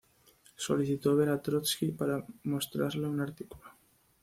Solicitó 0.65 1.15
ver 1.15 1.29
a 1.29 1.39
Trotski 1.43 1.91
para 1.91 2.25
mostrarle 2.45 3.07
un 3.07 3.19
artículo. 3.21 3.65